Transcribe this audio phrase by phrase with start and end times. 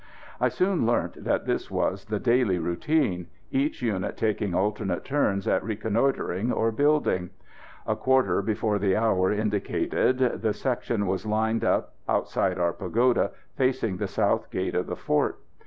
[0.39, 5.63] I soon learnt that this was the daily routine, each unit taking alternate turns at
[5.63, 7.29] reconnoitring or building.
[7.85, 13.97] A quarter before the hour indicated the section was lined up, outside our pagoda, facing
[13.97, 15.37] the south gate of the fort.